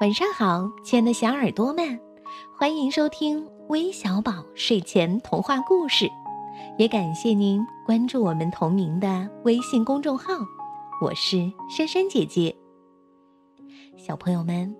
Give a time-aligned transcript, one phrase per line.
[0.00, 2.00] 晚上好，亲爱的小耳朵们，
[2.56, 6.10] 欢迎收听微小宝睡前童话故事，
[6.78, 10.32] 也感谢您关注我们同名的微信公众号。
[11.02, 12.56] 我是珊珊姐姐。
[13.98, 14.74] 小朋友们，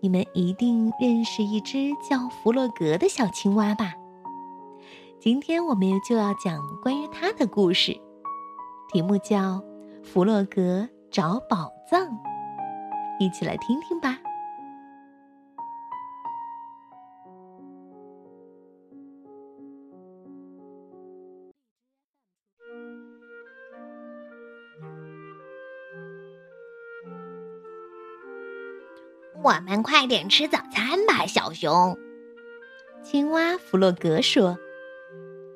[0.00, 3.94] 你们一定认识一只叫弗洛格的小青蛙吧？
[5.20, 7.96] 今天我们就要讲关于它的故事，
[8.92, 9.36] 题目叫
[10.02, 12.00] 《弗洛格找宝藏》，
[13.20, 14.18] 一起来听听吧。
[29.46, 31.96] 我们快点吃早餐吧，小熊。
[33.04, 34.58] 青蛙弗洛格说：“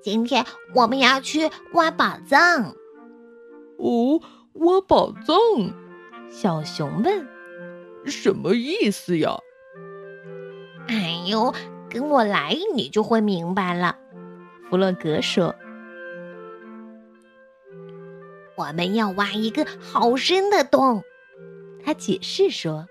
[0.01, 2.77] 今天我们要去挖宝藏。”
[3.79, 4.23] 哦，
[4.53, 5.35] 挖宝藏？
[6.31, 7.27] 小熊问
[8.07, 9.37] ：“什么意思呀？”
[10.87, 11.53] 哎呦，
[11.91, 13.99] 跟我来，你就会明白了。
[14.69, 15.53] 弗洛格说
[18.55, 21.03] ：“我们要挖一个好深的洞。”
[21.85, 22.87] 他解释说。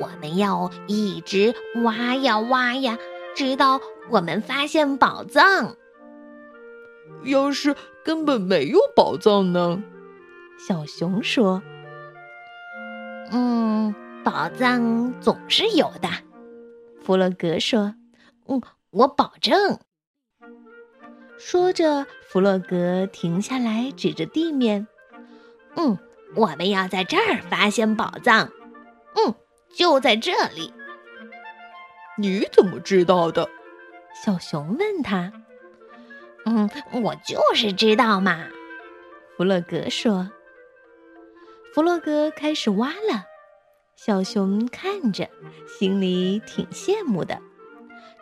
[0.00, 2.98] 我们要一直挖呀挖呀，
[3.36, 5.76] 直到我们发现宝藏。
[7.24, 9.82] 要是根本没有宝藏呢？
[10.58, 11.62] 小熊说
[13.32, 16.08] ：“嗯，宝藏总是有的。”
[17.02, 17.94] 弗洛格说
[18.46, 19.78] ：“嗯，我保证。”
[21.38, 24.86] 说着，弗洛格停下来，指着地面
[25.76, 25.98] ：“嗯，
[26.36, 28.50] 我们要在这儿发现宝藏。”
[29.16, 29.34] 嗯。
[29.76, 30.72] 就在这里，
[32.16, 33.48] 你怎么知道的？
[34.24, 35.32] 小熊问他。
[36.46, 36.70] 嗯，
[37.02, 38.46] 我就是知道嘛。
[39.36, 40.30] 弗洛格说。
[41.74, 43.24] 弗洛格开始挖了，
[43.96, 45.28] 小熊看着，
[45.66, 47.40] 心里挺羡慕的。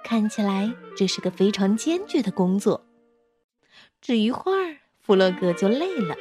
[0.02, 2.86] 看起来这是个非常艰巨的工作。
[4.00, 6.16] 只一会儿，弗洛格就累了。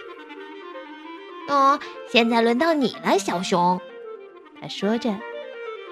[1.48, 3.80] 哦，现在轮到你了，小熊。
[4.62, 5.12] 他说着，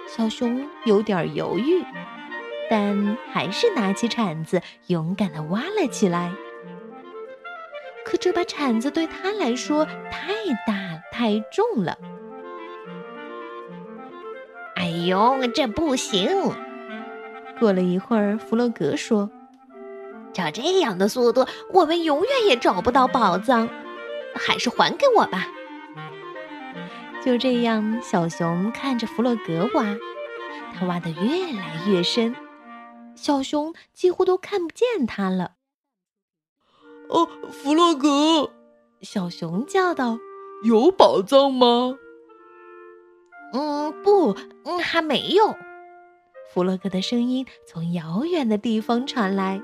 [0.08, 1.84] 小熊有点犹豫，
[2.70, 6.32] 但还是拿起铲子，勇敢地挖了起来。
[8.06, 10.34] 可这把铲子对他来说太
[10.68, 11.98] 大太重了。
[14.76, 16.30] 哎呦，这不行！
[17.60, 19.30] 过了一会儿，弗洛格说
[20.32, 23.68] ：“照这样的速度，我们永远也找不到宝藏，
[24.34, 25.48] 还是还给我吧。”
[27.24, 29.98] 就这样，小熊看着弗洛格挖，
[30.74, 32.36] 他挖得越来越深，
[33.14, 35.56] 小熊几乎都看不见他了。
[37.10, 38.52] 哦，弗洛格，
[39.02, 40.18] 小熊叫道
[40.64, 41.98] ：“有宝藏吗
[43.54, 45.56] ？”“嗯，不，嗯，还没有。”
[46.54, 49.62] 弗洛格的声音从遥远的地方传来。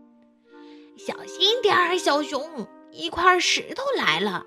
[0.98, 4.44] “小心点儿，小熊，一块石头来了。”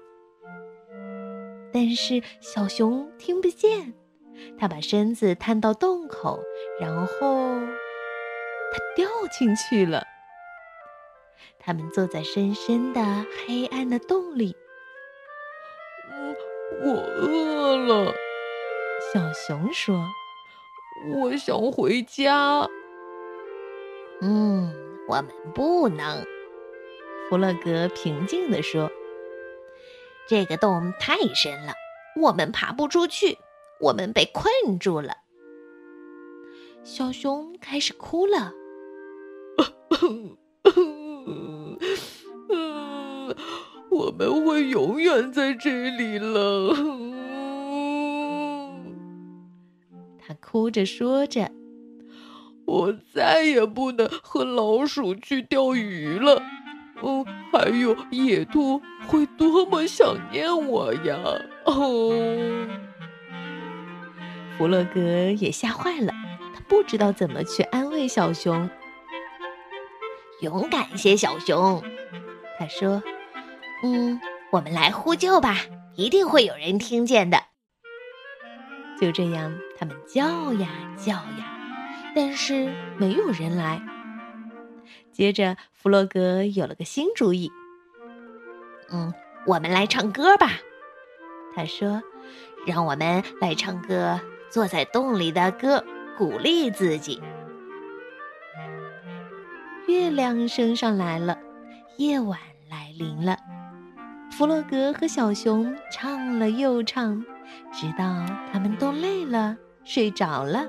[1.74, 3.96] 但是小熊听不见，
[4.60, 6.40] 它把身子探到洞口，
[6.80, 7.60] 然后
[8.72, 10.04] 它掉进去了。
[11.60, 13.02] 他们坐在深深的
[13.48, 14.56] 黑暗的洞里。
[16.12, 16.36] 嗯，
[16.86, 18.14] 我饿了，
[19.12, 19.96] 小熊说
[21.16, 22.70] ：“我想回家。”
[24.22, 24.74] 嗯，
[25.08, 26.24] 我们不能。
[27.30, 28.92] 弗洛格平静地说。
[30.28, 31.74] 这个洞太深了，
[32.20, 33.38] 我们爬不出去，
[33.80, 35.18] 我们被困住了。
[36.84, 38.54] 小熊开始哭了。
[43.90, 46.76] 我们会永远在这里了。
[50.26, 51.52] 他哭着说着
[52.66, 56.42] ：“我再也不能和老鼠去钓鱼了。”
[57.04, 61.18] 嗯，还有野兔会多么想念我呀！
[61.66, 62.12] 哦，
[64.58, 65.02] 弗洛格
[65.32, 66.14] 也吓坏了，
[66.56, 68.70] 他不知道怎么去安慰小熊。
[70.42, 71.84] 勇敢些，小熊，
[72.58, 73.04] 他说
[73.84, 74.20] ：“嗯，
[74.52, 75.58] 我们来呼救吧，
[75.96, 77.38] 一定会有人听见的。”
[79.00, 81.58] 就这样，他们叫呀叫呀，
[82.16, 83.82] 但是没有人来。
[85.14, 87.52] 接着，弗洛格有了个新主意。
[88.92, 89.14] 嗯，
[89.46, 90.50] 我们来唱歌吧，
[91.56, 92.02] 他说
[92.68, 94.20] ：“让我们来唱个
[94.50, 95.86] 坐在洞里的歌，
[96.18, 97.22] 鼓励自己。”
[99.88, 101.38] 月亮升上来了，
[101.98, 102.40] 夜晚
[102.70, 103.38] 来临了。
[104.32, 107.24] 弗洛格和小熊唱了又唱，
[107.72, 110.68] 直到他们都累了，睡着了。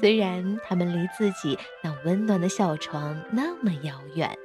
[0.00, 4.36] 虽然他们离自己那温暖的小床那么遥远。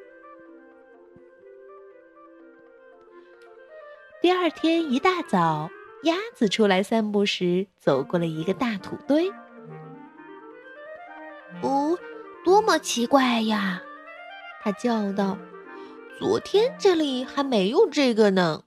[4.21, 5.69] 第二天一大早，
[6.03, 9.29] 鸭子出来散步时，走过了一个大土堆。
[11.61, 11.97] 哦，
[12.43, 13.81] 多么奇怪呀！
[14.63, 15.37] 它叫道
[16.17, 18.63] ：“昨天这里还没有这个呢。”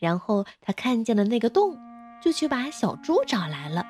[0.00, 1.78] 然后它看见了那个洞，
[2.22, 3.84] 就去把小猪找来了。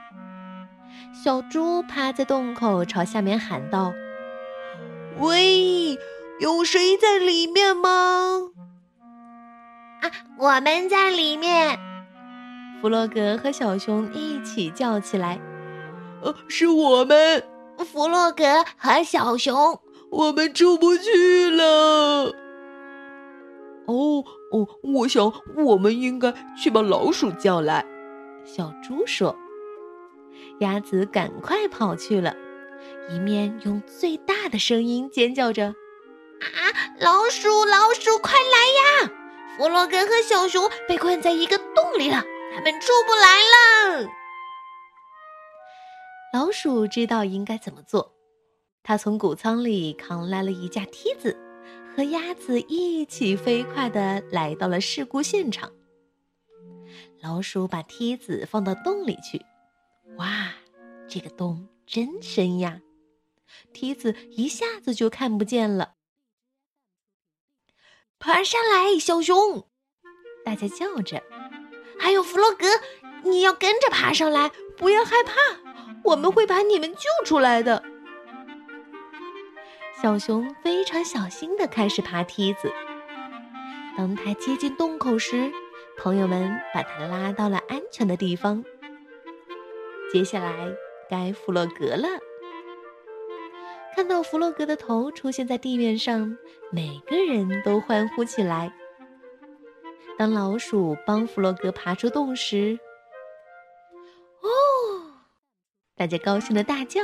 [1.12, 3.92] 小猪趴在洞口，朝下面喊道
[5.20, 5.98] ：“喂，
[6.40, 8.50] 有谁在里面吗？”
[10.00, 11.78] 啊，我们在里面。
[12.80, 15.38] 弗洛格和小熊一起叫起来
[16.24, 17.44] ：“呃，是我们，
[17.78, 19.78] 弗洛格和小熊，
[20.10, 22.34] 我们出不去了。”
[23.86, 27.84] 哦哦，我想我们应该去把老鼠叫来。”
[28.44, 29.36] 小猪说。
[30.62, 32.36] 鸭子赶快跑去了，
[33.10, 35.74] 一面用最大的声音尖叫着
[36.40, 39.12] ：“啊，老鼠，老鼠，快来呀！
[39.56, 42.22] 弗洛格和小熊被困在一个洞里了，
[42.54, 44.08] 他们出不来了。”
[46.32, 48.14] 老鼠知道应该怎么做，
[48.84, 51.36] 它从谷仓里扛来了一架梯子，
[51.94, 55.72] 和鸭子一起飞快地来到了事故现场。
[57.20, 59.44] 老鼠把梯子放到洞里去。
[61.12, 62.80] 这个洞真深呀！
[63.74, 65.96] 梯子一下子就看不见了。
[68.18, 69.68] 爬上来，小熊！
[70.42, 71.22] 大家叫着。
[71.98, 72.64] 还有弗洛格，
[73.24, 75.34] 你要跟着爬上来，不要害怕，
[76.02, 77.82] 我们会把你们救出来的。
[80.00, 82.72] 小熊非常小心的开始爬梯子。
[83.98, 85.52] 当他接近洞口时，
[85.98, 88.64] 朋友们把他拉到了安全的地方。
[90.10, 90.74] 接下来
[91.12, 92.08] 该弗洛格了。
[93.94, 96.38] 看到弗洛格的头出现在地面上，
[96.70, 98.72] 每个人都欢呼起来。
[100.16, 102.78] 当老鼠帮弗洛格爬出洞时，
[104.40, 104.48] 哦，
[105.94, 107.02] 大家高兴的大叫。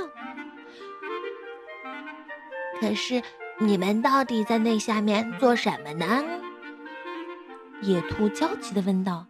[2.80, 3.22] 可是
[3.58, 6.24] 你们到底在那下面做什么呢？
[7.82, 9.26] 野兔焦急的问道。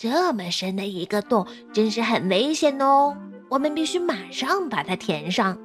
[0.00, 3.14] 这么深的一个洞，真是很危险哦！
[3.50, 5.58] 我们必须马上把它填上。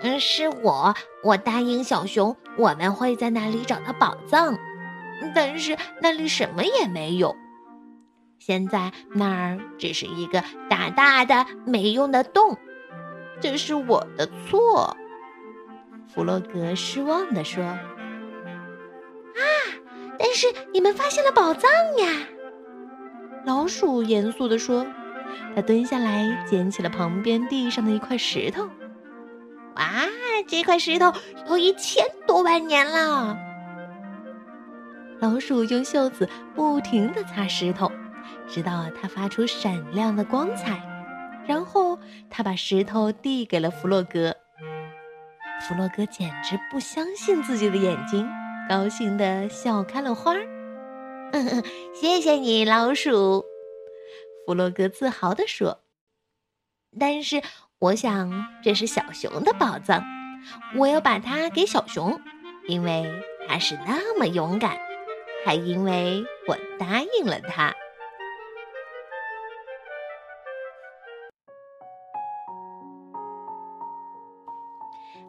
[0.00, 4.56] 嗯，是我，我答应小熊，我们会在那里找到宝藏。
[5.34, 7.36] 但是那里什么也没有，
[8.38, 12.56] 现在那儿只是一个大大的没用的洞。
[13.42, 14.96] 这是我的错，
[16.08, 17.62] 弗洛格失望地说。
[20.18, 22.26] 但是你们发现了宝藏呀！
[23.44, 24.86] 老鼠严肃地说
[25.54, 28.68] ：“他蹲下来捡起了旁边地上的一块石头。
[29.76, 30.04] 哇，
[30.48, 31.12] 这块石头
[31.48, 33.38] 有一千多万年了！”
[35.20, 37.90] 老鼠用袖子不停地擦石头，
[38.48, 40.80] 直到它发出闪亮的光彩。
[41.46, 41.96] 然后
[42.28, 44.34] 他把石头递给了弗洛格。
[45.60, 48.28] 弗洛格简直不相信自己的眼睛。
[48.68, 50.44] 高兴的笑开了花儿，
[51.94, 53.44] 谢谢你，老鼠。
[54.44, 55.84] 弗洛格自豪地说
[56.98, 57.40] ：“但是
[57.78, 60.02] 我想这是小熊的宝藏，
[60.76, 62.20] 我要把它给小熊，
[62.66, 63.08] 因为
[63.48, 64.76] 它是那么勇敢，
[65.44, 67.72] 还因为我答应了它。”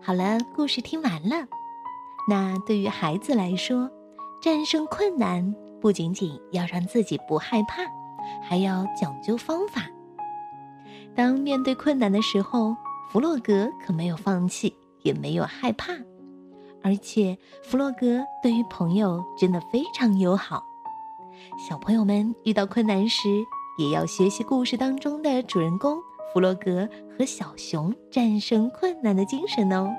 [0.02, 1.48] 好了，故事听完了。
[2.30, 3.90] 那对于孩子来说，
[4.42, 7.84] 战胜困难不仅仅要让自己不害怕，
[8.42, 9.84] 还要讲究方法。
[11.16, 12.76] 当面对困难的时候，
[13.10, 15.94] 弗洛格可没有放弃，也没有害怕，
[16.84, 20.62] 而且弗洛格对于朋友真的非常友好。
[21.58, 23.30] 小朋友们遇到困难时，
[23.80, 25.98] 也要学习故事当中的主人公
[26.34, 29.90] 弗洛格和小熊战胜困难的精神哦。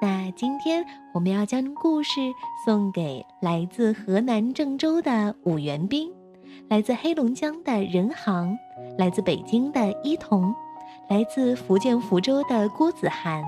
[0.00, 2.20] 那今天我们要将故事
[2.64, 6.08] 送给来自河南郑州的武元斌，
[6.68, 8.56] 来自黑龙江的任航，
[8.96, 10.54] 来自北京的伊彤，
[11.08, 13.42] 来自福建福州的郭子涵，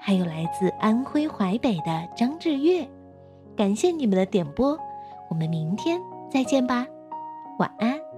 [0.00, 2.88] 还有来自安徽淮北的张志月。
[3.54, 4.78] 感谢你们的点播，
[5.28, 6.86] 我们明天再见吧，
[7.58, 8.09] 晚安。